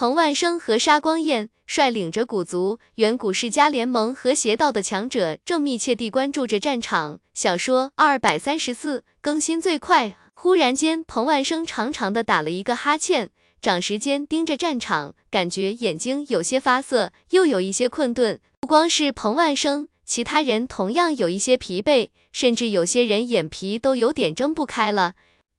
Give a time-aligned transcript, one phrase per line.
[0.00, 7.18] 彭万生和沙光彦率领着古族、远古世家联盟和邪道的强者，正密切地关注着战场。
[7.34, 10.16] 小说二百三十四更新最快。
[10.34, 13.30] 忽然间，彭万生长长的打了一个哈欠，
[13.60, 18.38] 长时间盯着战场，感觉眼睛有些发涩，又有一些困顿。
[18.60, 25.14] 不光是彭万生，其他人同样有一些疲惫，甚至有些人眼皮都有点睁不开了。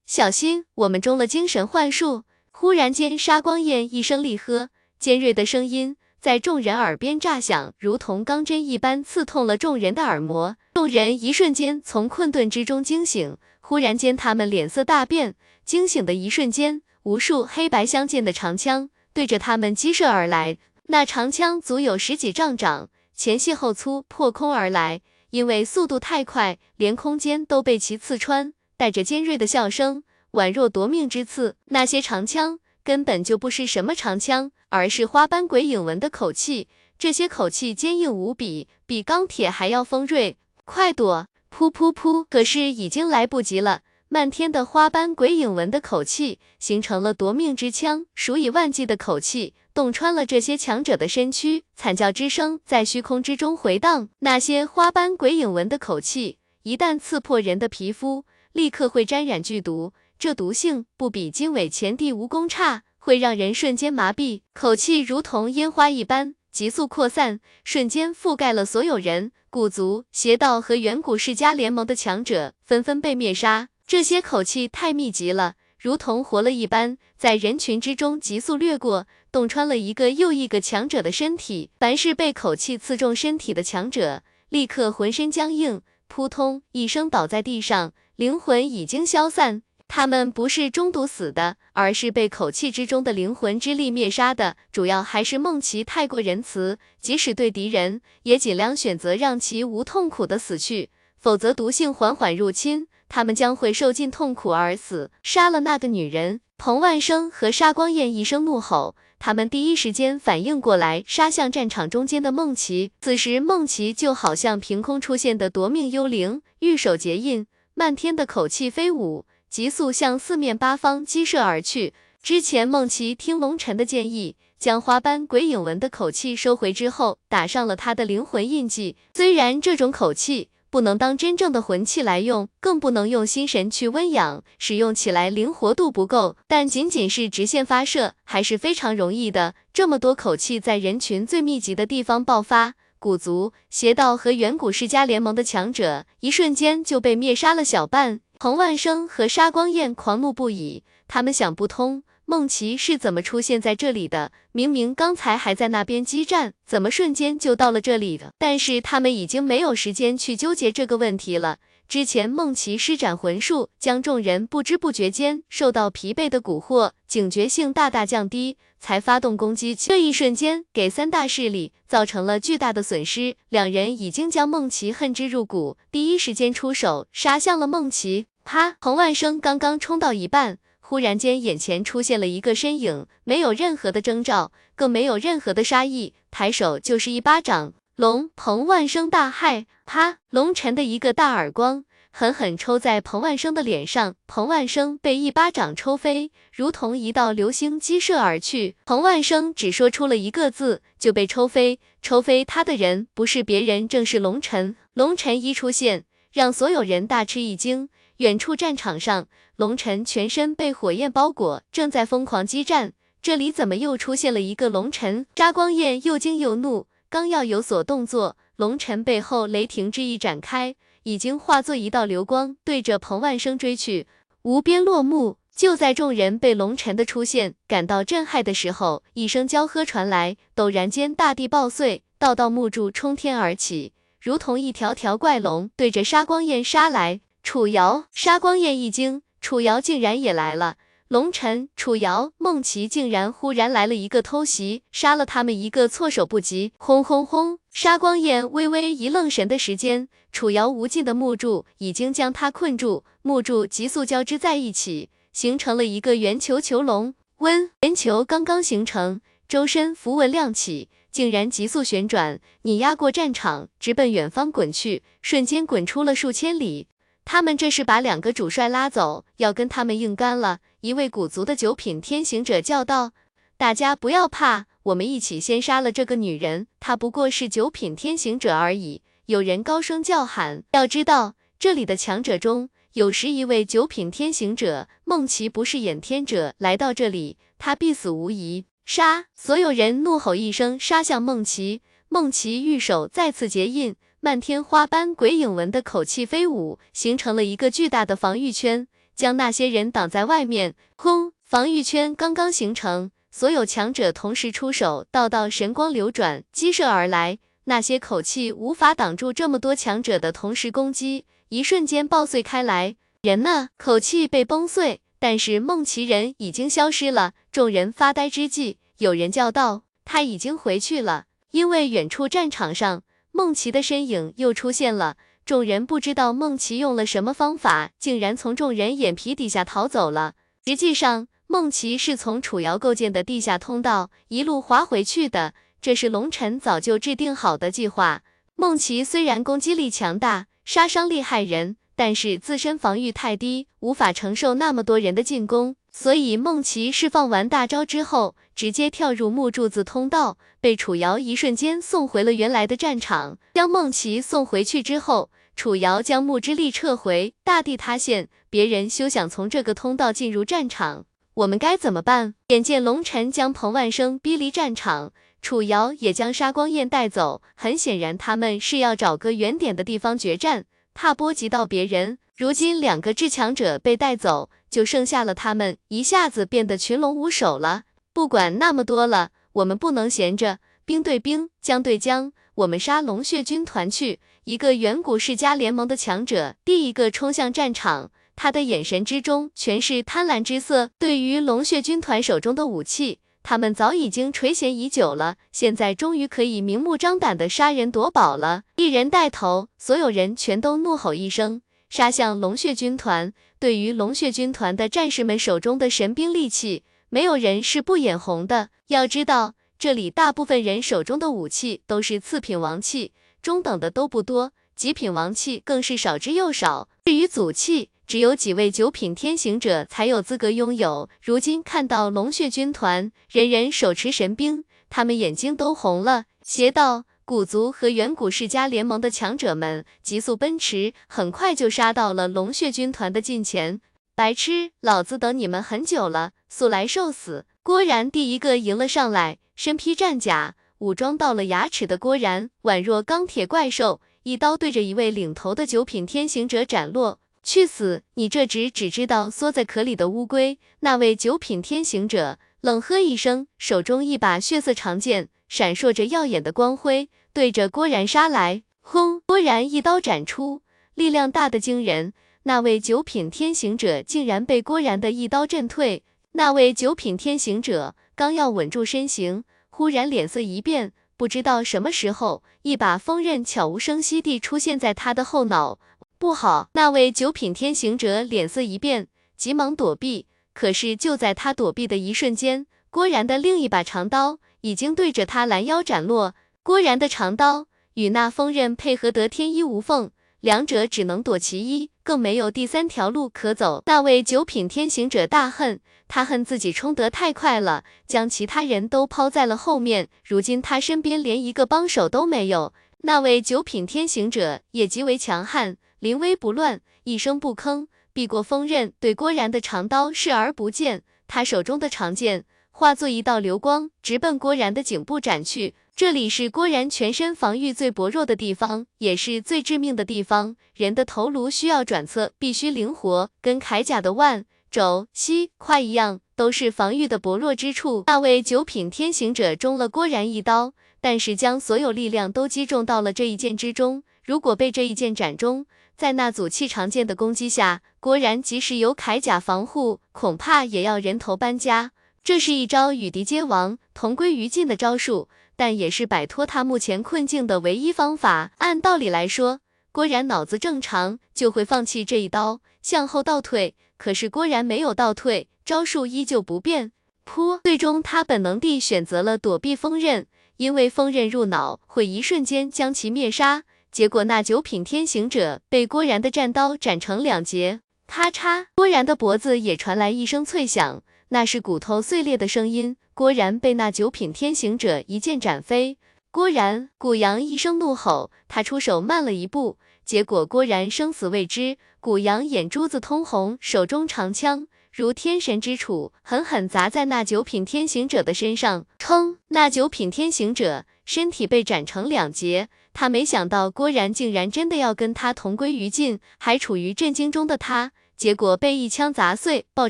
[0.06, 2.24] 小心，我们中了精神幻术！
[2.62, 4.68] 忽然间，沙光焰一声厉喝，
[5.00, 10.58] 尖锐的声音在众人耳边炸响，如同钢针一般刺痛了众人的耳膜。
[10.74, 15.36] 众人一瞬间从困顿之中惊醒，忽然间，他们脸色大变。
[15.64, 20.58] 惊醒的一瞬间，无数黑白相间的长枪对着他们击射而来，
[20.88, 25.00] 那长枪足有十几丈长，前细后粗，破空而来。
[25.30, 28.52] 因为速度太快，连空间都被其刺穿。
[28.76, 31.56] 带着尖锐的笑声，宛若夺命之刺。
[31.66, 36.68] 那些长枪根本就不是什么长枪，而是花斑鬼影纹的口气。
[36.98, 40.38] 这些口气坚硬无比，比钢铁还要锋锐。
[40.66, 41.28] 快躲！
[41.50, 42.26] 噗噗噗！
[42.30, 43.82] 可是已经来不及了。
[44.12, 54.10] 漫天的花斑鬼影纹的口气形成了夺命之枪，数以万计的口气洞穿了这些强者的身躯，惨叫之声在虚空之中回荡。
[54.20, 64.42] 那些花斑鬼影纹的口气一旦刺破人的皮肤，立刻会沾染剧毒，这毒性不比经纬前地蜈蚣差，会让人瞬间麻痹。
[64.54, 69.32] 口气如同烟花一般急速扩散，瞬间覆盖了所有人。
[69.50, 73.70] 古族、邪道和远古世家联盟的强者纷纷被灭杀。
[73.88, 81.72] 这些口气太密集了，如同活了一般，在人群之中急速掠过，洞穿了一个又一个强者的身体。
[81.80, 87.94] 凡是被口气刺中身体的强者，立刻浑身僵硬，扑通一声倒在地上。
[88.18, 94.56] 灵魂已经消散，他们不是中毒死的，而是被口气之中的灵魂之力灭杀的。
[94.72, 105.10] 主要还是梦琪太过仁慈，即使对敌人，也尽量选择让其无痛苦的死去，否则毒性缓缓入侵，他们将会受尽痛苦而死。
[105.24, 106.42] 杀了那个女人！
[106.60, 112.92] 彭万生和沙光焰一声怒吼，他们第一时间反应过来，杀向战场中间的梦琪。
[113.02, 117.48] 此时，梦琪就好像凭空出现的夺命幽灵，玉手结印。
[117.74, 121.94] 漫天的口气飞舞，急速向四面八方激射而去。
[122.22, 128.98] 之前梦琪听龙尘的建议，将花斑鬼影纹的口气收回之后，打上了他的灵魂印记。
[129.14, 139.56] 虽然这种口气不能当真正的魂器来用，更不能用心神去温养，使用起来灵活度不够，但仅仅是直线发射还是非常容易的。
[139.74, 142.76] 这么多口气在人群最密集的地方爆发。
[143.00, 148.20] 古族、邪道和远古世家联盟的强者，一瞬间就被灭杀了小半。
[148.42, 158.34] 彭万生和沙光彦狂怒不已，他们想不通梦琪是怎么出现在这里的，明明刚才还在那边激战，怎么瞬间就到了这里的？
[158.38, 161.58] 但是他们已经没有时间去纠结这个问题了。
[161.88, 168.58] 之前梦琪施展魂术，将众人不知不觉间受到疲惫的蛊惑，警觉性大大降低。
[168.80, 173.36] 才发动攻击，这一瞬间给三大势力造成了巨大的损失。
[173.50, 178.28] 两人已经将梦琪恨之入骨，第一时间出手杀向了梦琪。
[178.46, 178.78] 啪！
[178.80, 187.74] 洪万生刚刚冲到一半，忽然间眼前出现了一个身影，没有任何的征兆，更没有任何的杀意，抬手就是一巴掌。
[187.96, 190.18] 龙彭万生大骇，啪！
[190.32, 191.86] 龙尘的一个大耳光。
[192.10, 198.76] 狠狠抽在彭万生的脸上，彭万生被一巴掌抽飞，如同一道流星击射而去。
[198.84, 201.80] 彭万生只说出了一个字，就被抽飞。
[202.02, 204.76] 抽飞他的人不是别人，正是龙尘。
[204.96, 207.90] 龙尘一出现，让所有人大吃一惊。
[208.20, 212.92] 远处战场上，龙尘全身被火焰包裹，正在疯狂激战。
[213.22, 215.26] 这里怎么又出现了一个龙尘？
[215.38, 220.76] 沙光焰又惊又怒，刚要有所动作，龙尘背后雷霆之翼展开。
[221.04, 224.06] 已经化作一道流光，对着彭万生追去。
[224.42, 225.38] 无边落幕。
[225.56, 237.22] 就在众人被龙尘的出现感到震撼的时候，一声娇喝传来，陡然间大地爆碎，道道木柱冲天而起，如同一条条怪龙，对着沙光焰杀来。
[237.42, 240.78] 楚瑶，沙光焰一惊，楚瑶竟然也来了。
[241.08, 246.74] 龙尘、楚瑶、梦琪竟然忽然来了一个偷袭，杀了他们一个措手不及。
[246.78, 247.58] 轰轰轰！
[247.74, 257.16] 沙光焰微微一愣神的时间，楚瑶无尽的木柱已经将他困住，木柱急速交织在一起，形成了一个圆球球龙。
[257.38, 266.86] 温圆球刚刚形成，周身符文亮起，竟然急速旋转，碾压过战场，直奔远方滚去，瞬间滚出了数千里。
[267.32, 270.62] 他们这是把两个主帅拉走，要跟他们硬干了。
[270.82, 273.12] 一位古族的九品天行者叫道
[273.56, 279.04] ：“大家不要怕，我们一起先杀了这个女人，她不过是九品天行者而已。
[279.28, 280.64] 有人高声叫喊。
[280.72, 288.66] 要知道，这里的强者中有十一位九品天行者，梦琪不是掩天者，来到这里，他必死无疑。
[288.88, 289.26] 杀！
[289.36, 291.84] 所有人怒吼一声，杀向梦琪。
[292.12, 298.86] 梦琪玉手再次结印，漫天花般鬼影纹的口气飞舞，形成了一个巨大的防御圈，
[299.16, 300.76] 将那些人挡在外面。
[300.98, 301.32] 轰！
[301.46, 307.40] 防御圈刚刚形成，所有强者同时出手，道道神光流转，激射而来。
[307.64, 312.98] 那些口气无法挡住这么多强者的同时攻击，一瞬间爆碎开来。
[313.22, 313.70] 人呢？
[313.78, 317.32] 口气被崩碎，但是梦奇人已经消失了。
[317.54, 323.02] 众人发呆之际，有人叫道：“他已经回去了。”因为远处战场上，
[323.40, 325.16] 梦琪的身影又出现了。
[325.46, 330.34] 众人不知道梦琪用了什么方法，竟然从众人眼皮底下逃走了。
[330.66, 338.24] 实际上，梦琪是从楚瑶构建的地下通道一路滑回去的，这是龙尘早就制定好的计划。
[338.58, 345.78] 梦琪虽然攻击力强大，杀伤力害人，但是自身防御太低，无法承受那么多人的进攻。
[345.92, 353.38] 所以梦琪释放完大招之后，直接跳入木柱子通道，被楚瑶一瞬间送回了原来的战场。
[353.54, 361.06] 将梦琪送回去之后，楚瑶将木之力撤回，大地塌陷，别人休想从这个通道进入战场。
[361.34, 362.36] 我们该怎么办？
[362.50, 372.20] 眼见龙尘将彭万生逼离战场，楚瑶也将沙光焰带走，很显然他们是要找个远点的地方决战，怕波及到别人。
[372.38, 374.50] 如今两个至强者被带走。
[374.70, 377.84] 就剩下了他们，一下子变得群龙无首了。
[378.14, 384.20] 不管那么多了，我们不能闲着，兵对兵，将对将，我们杀龙血军团去！
[384.46, 390.90] 一个远古世家联盟的强者，第一个冲向战场，他的眼神之中全是贪婪之色。
[390.98, 398.64] 对于龙血军团手中的武器，他们早已经垂涎已久了，现在终于可以明目张胆的杀人夺宝了。
[398.76, 401.62] 一人带头，所有人全都怒吼一声。
[401.90, 403.34] 杀向龙血军团。
[403.60, 408.70] 对于龙血军团的战士们手中的神兵利器，没有人是不眼红的。
[408.88, 413.12] 要知道，这里大部分人手中的武器都是次品王器，
[413.42, 416.88] 中等的都不多，极品王器更是少之又少。
[417.04, 421.10] 至于祖器，只有几位九品天行者才有资格拥有。
[421.22, 426.24] 如今看到龙血军团人人手持神兵，他们眼睛都红了。
[426.42, 427.04] 邪道。
[427.30, 433.82] 古族和远古世家联盟的强者们急速奔驰，很快就杀到了龙血军团的近前。
[434.16, 437.46] 白痴，老子等你们很久了，速来受死！
[437.62, 447.20] 郭然第一个迎了上来，身披战甲，武装到了牙齿的郭然宛若钢铁怪兽，一刀对着一位领头的九品天行者斩落。
[447.44, 448.02] 去死！
[448.16, 450.58] 你这只只知道缩在壳里的乌龟！
[450.80, 457.12] 那位九品天行者冷喝一声，手中一把血色长剑闪烁着耀眼的光辉。
[457.34, 459.22] 对着郭然杀来，轰！
[459.26, 460.62] 郭然一刀斩出，
[460.96, 462.14] 力量大的惊人。
[462.44, 466.04] 那位九品天行者竟然被郭然的一刀震退。
[466.32, 475.80] 那位九品天行者刚要稳住身形，忽然脸色一变，不知道什么时候，一把锋刃悄无声息地出现在他的后脑。
[476.18, 476.70] 不好！
[476.74, 480.28] 那位九品天行者脸色一变，急忙躲避。
[480.54, 486.36] 可是就在他躲避的一瞬间，郭然的另一把长刀已经对着他拦腰斩落。
[486.70, 493.82] 郭然的长刀与那锋刃配合得天衣无缝，两者只能躲其一，更没有第三条路可走。
[493.88, 500.10] 那位九品天行者大恨，他恨自己冲得太快了，将其他人都抛在了后面。
[500.24, 502.72] 如今他身边连一个帮手都没有。
[503.00, 511.02] 那位九品天行者也极为强悍，临危不乱，一声不吭，避过锋刃，对郭然的长刀视而不见。
[511.28, 515.74] 他手中的长剑化作一道流光，直奔郭然的颈部斩去。
[516.00, 520.56] 这里是郭然全身防御最薄弱的地方，也是最致命的地方。
[520.74, 528.06] 人的头颅需要转侧，必须灵活，跟铠甲的腕、肘、膝、胯一样，都是防御的薄弱之处。
[528.08, 534.04] 那位九品天行者中了郭然一刀，但是将所有力量都击中到了这一剑之中。
[534.24, 535.66] 如果被这一剑斩中，
[535.98, 541.92] 在那组气长剑的攻击下，郭然即使有铠甲防护，恐怕也要人头搬家。
[542.24, 545.28] 这是一招与敌皆亡、同归于尽的招数。
[545.60, 548.54] 但也是摆脱他目前困境的唯一方法。
[548.60, 549.60] 按道理来说，
[549.92, 553.76] 郭然脑子正常就会放弃这一刀，向后倒退。
[553.98, 556.94] 可是郭然没有倒退，招数依旧不变。
[557.26, 557.60] 噗！
[557.66, 563.64] 最终他本能地选择了躲避锋刃，因为锋刃入脑会一瞬间将其灭杀。
[563.92, 568.68] 结果那九品天行者被郭然的战刀斩成两截，咔嚓！
[568.76, 571.04] 郭然的脖子也传来一声脆响。
[571.30, 572.96] 那是骨头碎裂的声音。
[573.14, 575.98] 郭然被那九品天行者一剑斩飞。
[576.32, 581.78] 郭然，古阳一声怒吼，他出手慢了一步，结果郭然生死未知。
[582.00, 588.86] 古阳眼珠子通红，手中长枪如天神之杵，狠狠砸在那九品天行者的身上。
[589.00, 589.38] 砰！
[589.50, 592.70] 那九品天行者身体被斩成两截。
[592.94, 599.90] 他没想到郭然竟然真的要跟他同归于尽，还处于震惊中的他，结果被一枪砸碎，爆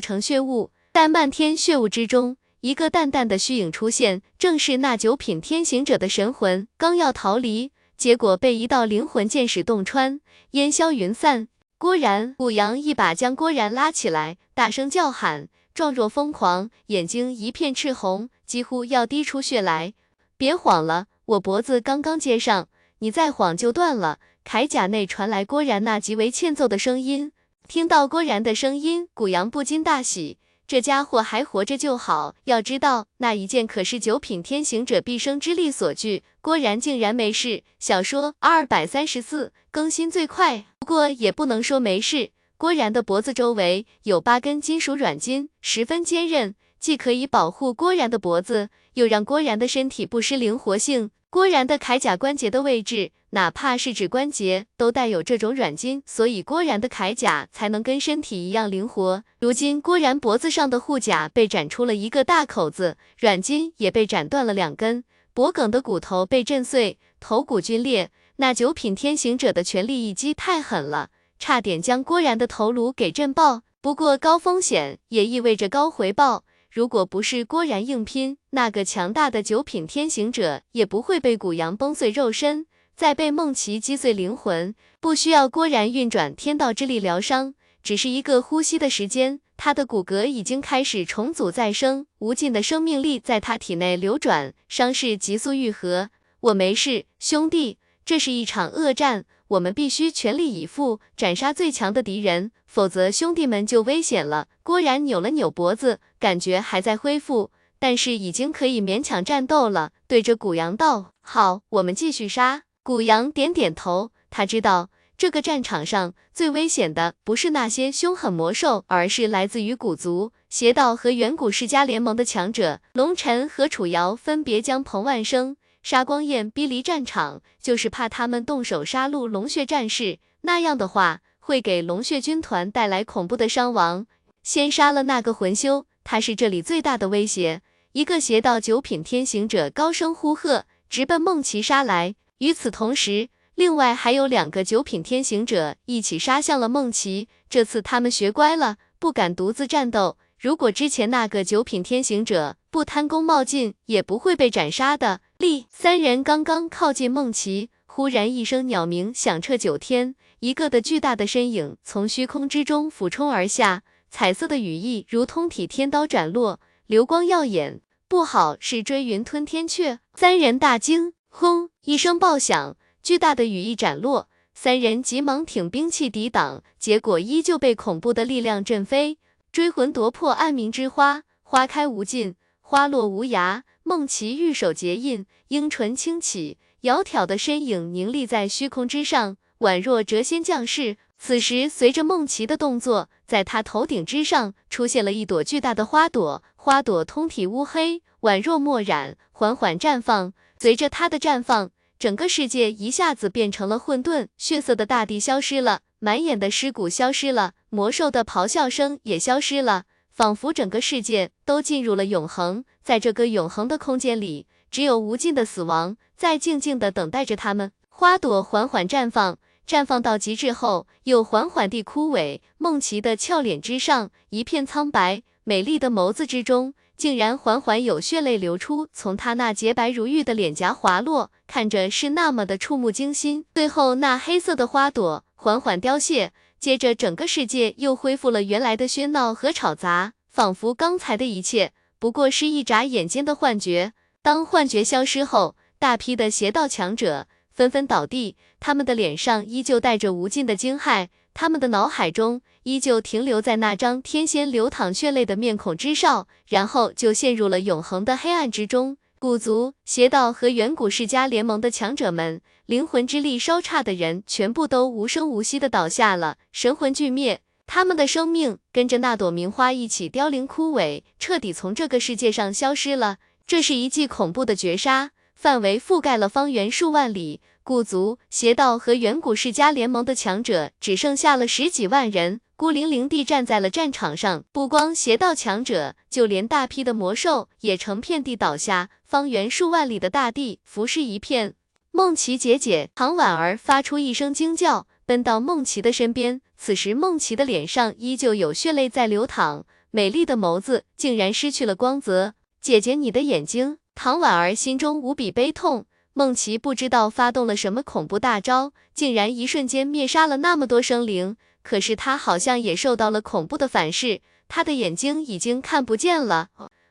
[0.00, 0.70] 成血雾。
[0.92, 6.66] 在漫天血雾之中，一个淡淡的虚影出现，正是那九品天行者的神魂。
[6.76, 10.20] 刚要逃离，结果被一道灵魂剑矢洞穿，
[10.50, 11.46] 烟消云散。
[11.78, 19.94] 郭然，古阳一把将郭然拉起来，大声叫喊，状若疯狂，眼睛一片赤红，几乎要滴出血来。
[20.36, 22.66] 别晃了，我脖子刚刚接上，
[22.98, 24.18] 你再晃就断了。
[24.44, 27.30] 铠甲内传来郭然那极为欠揍的声音。
[27.68, 30.38] 听到郭然的声音，古阳不禁大喜。
[30.70, 37.64] 这家伙还活着就好，要知道那一剑可是九品天行者毕生之力所具，郭然竟然没事。
[37.80, 42.30] 小说二百三十四更新最快，不过也不能说没事。
[42.56, 51.10] 郭然的脖子周围有八根金属软筋，十分坚韧，既可以保护郭然的脖子，又让郭然的身体不失灵活性。
[51.30, 53.10] 郭然的铠甲关节的位置。
[53.30, 59.22] 哪怕是指关节都带有这种软筋，所以郭然的铠甲才能跟身体一样灵活。
[59.38, 68.10] 如今郭然脖子上的护甲被斩出了一个大口子，软筋也被斩断了两根，脖颈的骨头被震碎，头骨皲裂。
[68.36, 73.62] 那九品天行者的全力一击太狠了，差点将郭然的头颅给震爆。
[73.80, 82.66] 不过高风险也意味着高回报，如果不是郭然硬拼，那个强大的九品天行者也不会被古阳崩碎肉身。
[83.00, 96.10] 再被梦琪击碎灵魂，不需要郭然运转天道之力疗伤，只是一个呼吸的时间，他的骨骼已经开始重组再生，无尽的生命力在他体内流转，伤势急速愈合。
[96.40, 104.48] 我没事，兄弟，这是一场恶战，我们必须全力以赴，斩杀最强的敌人，否则兄弟们就危险了。
[104.62, 122.80] 郭然扭了扭脖子，感觉还在恢复，但是已经可以勉强战斗了，对着古阳道：“好，我们继续杀。”古阳点点头，他知道这个战场上最危险的不是那些凶狠魔兽，而是来自于古族、邪道和远古世家联盟的强者。
[122.94, 134.06] 龙尘和楚瑶分别将彭万生、沙光彦逼离战场，就是怕他们动手杀戮龙血战士，那样的话会给龙血军团带来恐怖的伤亡。
[134.42, 137.60] 先杀了那个魂修，他是这里最大的威胁。
[137.92, 142.14] 一个邪道九品天行者高声呼喝，直奔梦奇杀来。
[142.40, 147.28] 与此同时，另外还有两个九品天行者一起杀向了梦琪。
[147.50, 150.16] 这次他们学乖了，不敢独自战斗。
[150.38, 155.20] 如果之前那个九品天行者不贪功冒进，也不会被斩杀的。
[155.36, 167.82] 立三人刚刚靠近梦琪，忽然一声鸟鸣响彻九天，一个的巨大的身影从虚空之中俯冲而下，彩色的羽翼如通体天刀斩落，流光耀眼。
[168.08, 169.98] 不好，是追云吞天雀！
[170.14, 171.12] 三人大惊。
[171.32, 171.70] 轰！
[171.84, 179.16] 一声爆响，巨大的羽翼斩落，三人急忙挺兵器抵挡，结果依旧被恐怖的力量震飞。
[179.52, 183.62] 追魂夺魄，暗冥之花，花开无尽，花落无涯。
[183.84, 190.96] 梦琪玉手结印，樱唇轻启，窈窕的身影凝立在虚空之上，宛若谪仙降世。
[191.16, 200.32] 此时，随着梦琪的动作，在他头顶之上出现了一朵巨大的花朵，花朵通体乌黑，宛若墨染，缓缓绽放。
[200.60, 212.62] 随着它的绽放，整个世界一下子变成了混沌，血色的大地消失了，满眼的尸骨消失了，魔兽的咆哮声也消失了，仿佛整个世界都进入了永恒。
[212.82, 217.72] 在这个永恒的空间里，只有无尽的死亡在静静的等待着他们。
[217.88, 222.42] 花朵缓缓绽放，绽放到极致后，又缓缓地枯萎。
[222.58, 226.74] 梦琪的俏脸之上一片苍白，美丽的眸子之中。
[227.00, 233.46] 竟然缓缓有血泪流出，从他那洁白如玉的脸颊滑落，看着是那么的触目惊心。
[233.54, 243.94] 最后那黑色的花朵缓缓凋谢，接着整个世界又恢复了原来的喧闹和吵杂，仿佛刚才的一切不过是一眨眼间的幻觉。
[244.20, 252.42] 当幻觉消失后，大批的邪道强者纷纷倒地，他们的脸上依旧带着无尽的惊骇，他们的脑海中。
[252.64, 258.96] 依旧停留在那张天仙流淌血泪的面孔之上，然后就陷入了永恒的黑暗之中。
[259.18, 267.40] 古族、邪道和远古世家联盟的强者们，灵魂之力稍差的人，全部都无声无息的倒下了，神魂俱灭。
[267.66, 273.18] 他们的生命跟着那朵名花一起凋零枯萎，彻底从这个世界上消失了。
[273.46, 275.10] 这是一记恐怖的绝杀，
[275.42, 277.40] 范围覆盖了方圆数万里。
[277.62, 284.44] 古族、邪道和远古世家联盟的强者只剩下了十几万人，孤零零地站在了战场上。
[284.52, 291.54] 不光邪道强者，就连大批的魔兽也成片地倒下，方圆数万里的大地浮尸一片。
[291.90, 296.42] 梦琪姐姐，唐婉儿发出一声惊叫，奔到梦琪的身边。
[296.58, 302.34] 此时梦琪的脸上依旧有血泪在流淌，美丽的眸子竟然失去了光泽。
[302.60, 303.78] 姐姐，你的眼睛！
[304.02, 305.84] 唐婉儿心中无比悲痛。
[306.14, 311.36] 梦琪不知道发动了什么恐怖大招，竟然一瞬间灭杀了那么多生灵。
[311.62, 316.48] 可是他好像也受到了恐怖的反噬，他的眼睛已经看不见了。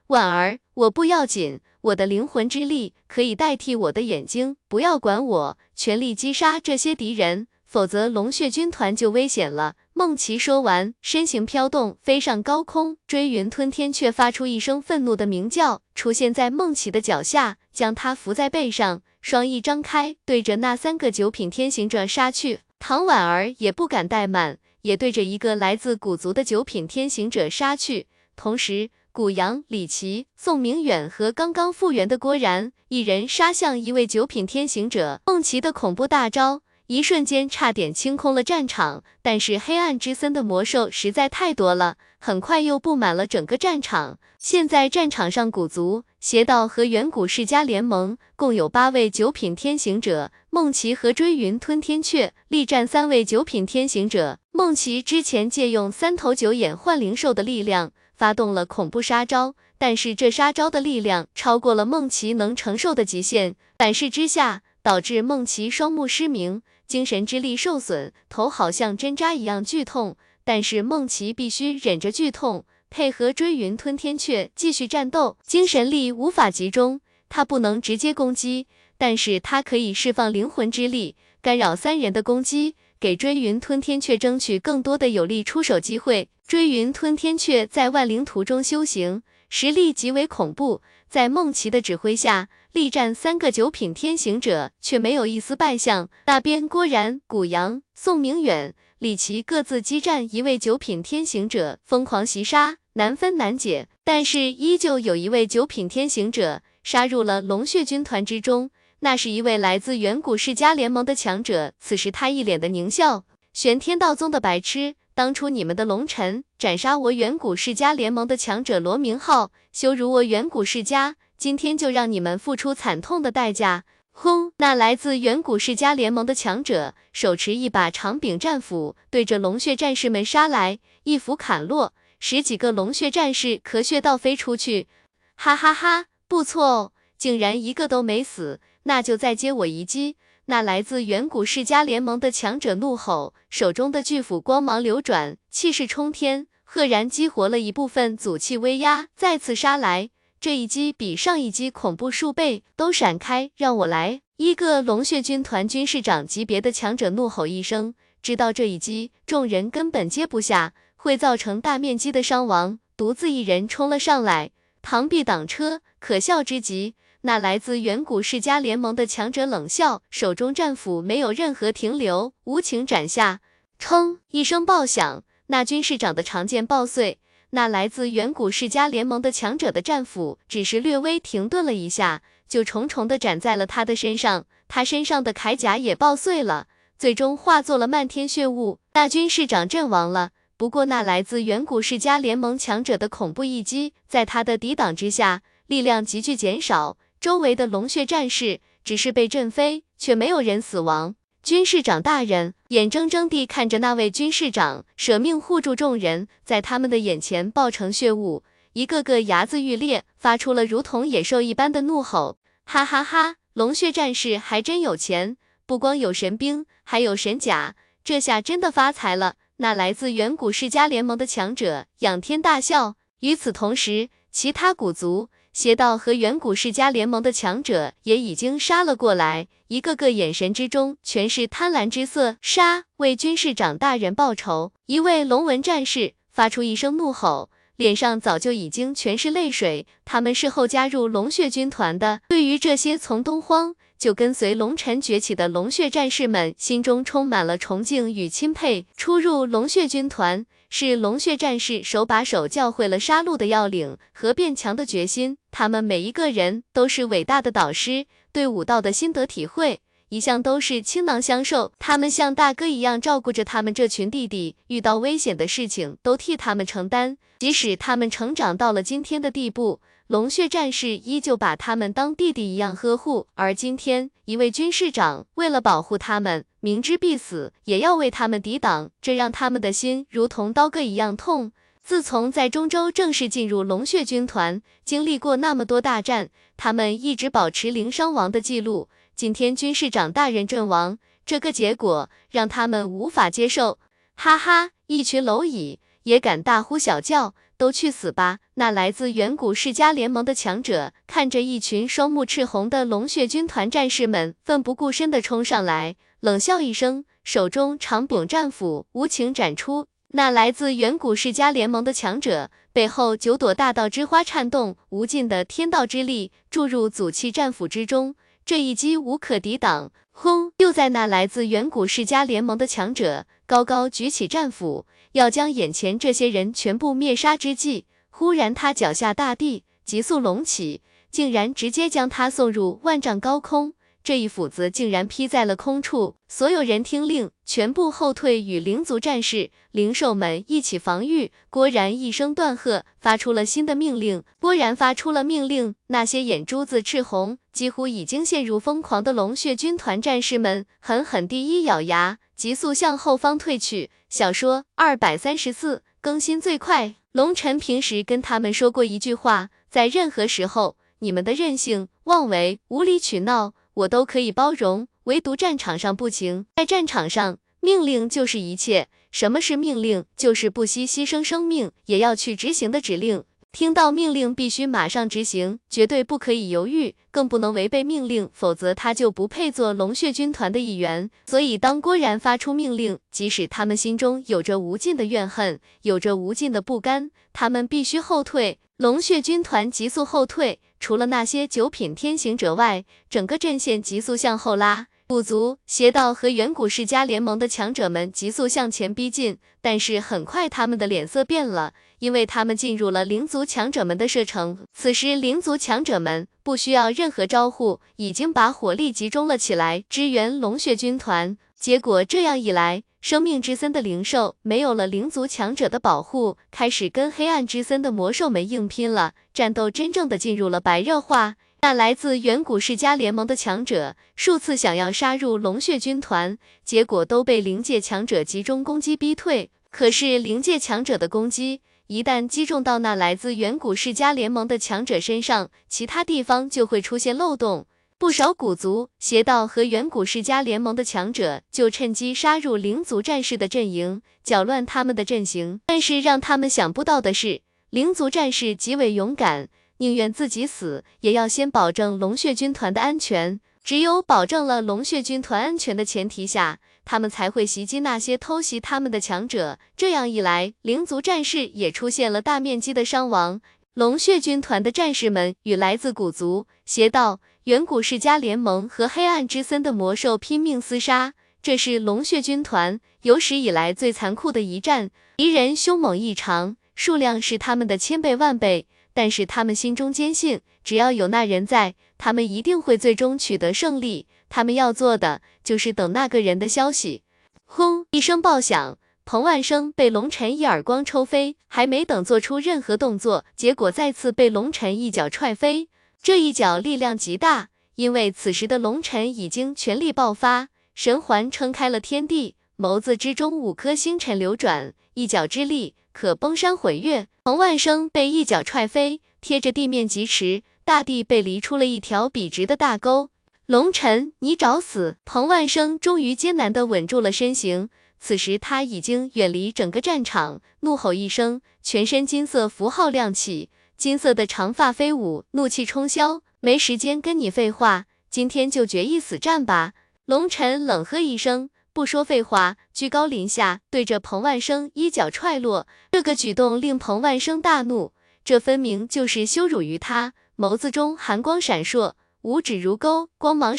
[0.09, 9.75] 婉儿，我不要紧，我的灵魂之力可以代替我的眼睛，不要管我，全力击杀这些敌人，否则龙血军团就危险了。
[9.93, 12.97] 梦琪说完，身形飘动，飞上高空。
[13.05, 19.03] 追云吞天却发出一声愤怒的鸣叫，出现在梦琪的脚下，将他扶在背上。
[19.21, 22.61] 双翼张开，对着那三个九品天行者杀去。
[22.79, 28.07] 唐婉儿也不敢怠慢，也对着一个来自古族的九品天行者杀去。
[28.35, 35.21] 同时，古阳、李琦、宋明远和刚刚复原的郭然，一人杀向一位九品天行者。
[35.27, 36.61] 梦琪的恐怖大招。
[36.89, 44.17] 一瞬间差点清空了战场，但是黑暗之森的魔兽实在太多了，很快又布满了整个战场。
[44.39, 54.39] 现在战场上，古族、邪道和远古世家联盟共有八位九品天行者，梦琪和追云吞天雀力战三位九品天行者。
[54.51, 66.63] 梦琪之前借用三头九眼幻灵兽的力量，发动了恐怖杀招，但是这杀招的力量超过了梦琪能承受的极限，反噬之下，导致梦琪双目失明。
[66.89, 75.37] 精神之力受损，头好像针扎一样剧痛，但是梦琪必须忍着剧痛，配合追云吞天雀继续战斗。
[75.45, 78.65] 精神力无法集中，他不能直接攻击，
[78.97, 86.29] 但是他可以释放灵魂之力，干扰三人的攻击，给追云吞天雀争取更多的有力出手机会。
[86.47, 92.49] 追云吞天雀在万灵图中修行，实力极为恐怖，在梦琪的指挥下。
[92.71, 96.07] 力战三个九品天行者，却没有一丝败相。
[96.27, 103.87] 那边郭然、古阳、宋明远、李琦各自激战一位九品天行者，疯狂袭杀，难分难解。
[104.03, 111.73] 但是依旧有一位九品天行者杀入了龙血军团之中，那是一位来自远古世家联盟的强者。
[111.79, 123.83] 此时他一脸的狞笑：“玄天道宗的白痴，当初你们的龙尘斩杀我远古世家联盟的强者罗明浩，羞辱我远古世家。”今天就让你们付出惨痛的代价！
[124.11, 124.51] 轰！
[124.57, 134.89] 那来自远古世家联盟的强者手持一把长柄战斧，对着龙血战士们杀来，一斧砍落，十几个龙血战士咳血倒飞出去。
[135.35, 140.17] 哈哈哈，不错哦，竟然一个都没死，那就再接我一击！
[140.47, 150.09] 那来自远古世家联盟的强者怒吼，手中的巨斧光芒流转，气势冲天，赫然激活了一部分祖气威压，再次杀来。
[150.41, 154.21] 这一击比上一击恐怖数倍，都闪开，让我来！
[154.37, 166.95] 一个龙血军团军士长级别的强者怒吼一声，知道这一击众人根本接不下，会造成大面积的伤亡，独自一人冲了上来，螳臂挡车，可笑之极。
[167.23, 173.41] 那来自远古世家联盟的强者冷笑，手中战斧没有任何停留，无情斩下，
[173.77, 174.19] 砰！
[174.31, 177.19] 一声爆响，那军士长的长剑爆碎。
[177.51, 188.79] 那来自远古世家联盟的强者的战斧，只是略微停顿了一下，就重重的斩在了他的身上，他身上的铠甲也爆碎了，最终化作了漫天血雾。
[188.91, 190.31] 大军士长阵亡了。
[190.57, 201.15] 不过那来自远古世家联盟强者的恐怖一击，在他的抵挡之下，力量急剧减少，周围的龙血战士只是被震飞，却没有人死亡。
[201.41, 212.37] 军士长大人眼睁睁地看着那位军士长舍命护住众人，在他们的眼前爆成血雾，一个个牙子欲裂，发出了如同野兽一般的怒吼。
[212.65, 213.37] 哈哈哈！
[213.53, 219.35] 龙血战士还真有钱，不光有神兵，还有神甲，这下真的发财了。
[219.57, 222.95] 那来自远古世家联盟的强者仰天大笑。
[223.21, 225.29] 与此同时，其他古族。
[225.51, 232.37] 邪道和远古世家联盟的强者也已经杀了过来，一个个眼神之中全是贪婪之色。
[232.41, 232.83] 杀！
[232.97, 234.71] 为军士长大人报仇！
[234.85, 239.87] 一位龙纹战士发出一声怒吼，脸上早就已经全是泪水。
[240.05, 248.85] 他们事后加入龙血军团的，对于这些从东荒就跟随龙尘崛起的龙血战士们，心中充满了崇敬与钦佩。
[248.95, 250.45] 初入龙血军团。
[250.69, 255.37] 是龙血战士手把手教会了杀戮的要领和变强的决心。
[255.51, 261.71] 他们每一个人都是伟大的导师，对武道的心得体会一向都是倾囊相授。
[261.79, 267.17] 他们像大哥一样照顾着他们这群弟弟，遇到危险的事情都替他们承担。
[267.39, 269.81] 即使他们成长到了今天的地步。
[270.07, 281.51] 龙血战士依旧把他们当弟弟一样呵护，而今天一位军士长为了保护他们，明知必死也要为他们抵挡，这让他们的心如同刀割一样痛。
[281.83, 288.89] 自从在中州正式进入龙血军团，经历过那么多大战，他们一直保持零伤亡的记录。
[289.15, 293.79] 今天军士长大人阵亡，这个结果让他们无法接受。
[294.15, 297.33] 哈哈，一群蝼蚁也敢大呼小叫！
[297.57, 298.39] 都去死吧！
[298.53, 309.85] 那来自远古世家联盟的强者看着一群双目赤红的龙血军团战士们奋不顾身的冲上来，冷笑一声，手中长柄战斧无情斩出。
[310.09, 319.91] 那来自远古世家联盟的强者背后九朵大道之花颤动，无尽的天道之力注入祖气战斧之中，这一击无可抵挡。
[320.11, 320.51] 轰！
[320.57, 324.85] 就在那来自远古世家联盟的强者高高举起战斧。
[325.13, 333.73] 要将眼前这些人全部灭杀之际，忽然他脚下大地急速隆起，竟然直接将他送入万丈高空。
[334.03, 341.31] 这一斧子竟然劈在了空处，所有人听令，全部后退，与灵族战士、灵兽们一起防御。
[341.49, 344.23] 郭然一声断喝，发出了新的命令。
[344.39, 353.91] 郭然发出了命令，那些眼珠子赤红、几乎已经陷入疯狂的龙血军团战士们，狠狠地一咬牙，急速向后方退去。
[354.09, 356.95] 小说二百三十四更新最快。
[357.11, 363.53] 龙晨平时跟他们说过一句话，在任何时候，你们的任性、妄为、无理取闹。
[363.79, 366.45] 我都可以包容，唯独战场上不行。
[366.57, 368.89] 在战场上，命令就是一切。
[369.09, 370.03] 什么是命令？
[370.17, 373.23] 就是不惜牺牲生命也要去执行的指令。
[373.51, 381.09] 听到命令必须马上执行，绝对不可以犹豫，更不能违背命令，否则他就不配做龙血军团的一员。
[381.25, 388.59] 所以，当郭然发出命令，即使他们心中有着无尽的怨恨，有着无尽的不甘，他们必须后退。
[388.77, 390.59] 龙血军团急速后退。
[390.79, 394.87] 除了那些九品天行者外，整个阵线急速向后拉。
[395.07, 404.59] 古族、邪道和远古世家联盟的强者们急速向前逼近，但是很快他们的脸色变了，因为他们进入了灵族强者们的射程。
[404.71, 411.35] 此时，灵族强者们不需要任何招呼，已经把火力集中了起来，支援龙血军团。
[411.59, 419.13] 结果这样一来，生命之森的灵兽没有了灵族强者的保护，开始跟黑暗之森的魔兽们硬拼了。
[419.33, 421.35] 战斗真正的进入了白热化。
[421.61, 429.49] 那来自远古世家联盟的强者数次想要杀入龙血军团，结果都被灵界强者集中攻击逼退。
[429.71, 437.65] 可是灵界强者的攻击一旦击中到那来自远古世家联盟的强者身上，其他地方就会出现漏洞。
[437.99, 445.59] 不少古族、邪道和远古世家联盟的强者就趁机杀入灵族战士的阵营，搅乱他们的阵型。
[445.65, 453.41] 但是让他们想不到的是，灵族战士极为勇敢，宁愿自己死，也要先保证龙血军团的安全。
[453.65, 459.59] 只有保证了龙血军团安全的前提下，他们才会袭击那些偷袭他们的强者。
[459.75, 463.41] 这样一来，灵族战士也出现了大面积的伤亡。
[463.73, 467.19] 龙血军团的战士们与来自古族、邪道。
[467.49, 474.91] 远古世家联盟和黑暗之森的魔兽拼命厮杀，这是龙血军团有史以来最残酷的一战。
[475.17, 484.05] 敌人凶猛异常，数量是他们的千倍万倍，但是他们心中坚信，只要有那人在，他们一定会最终取得胜利。
[484.29, 487.01] 他们要做的就是等那个人的消息。
[487.45, 487.87] 轰！
[487.89, 495.69] 一声爆响，彭万生被龙尘一耳光抽飞，还没等做出任何动作，结果再次被龙尘一脚踹飞。
[496.01, 507.07] 这一脚力量极大，因为此时的龙尘已经全力爆发，神环撑开了天地，眸子之中五颗星辰流转，一脚之力可崩山毁月。
[507.25, 513.09] 彭万生被一脚踹飞，贴着地面疾驰，大地被犁出了一条笔直的大沟。
[513.45, 514.97] 龙尘，你找死！
[515.03, 523.49] 彭万生终于艰难地稳住了身形，此时他已经远离整个战场，怒吼一声，全身金色符号亮起。
[523.79, 529.71] 金色的长发飞舞，怒气冲霄，没时间跟你废话，今天就决一死战吧！
[530.03, 535.65] 龙尘冷喝一声，不说废话，居高临下对着彭万生一脚踹落。
[535.93, 537.93] 这个举动令彭万生大怒，
[538.25, 543.57] 这分明就是羞辱于他，眸子中寒光闪烁，五指如钩，光芒闪。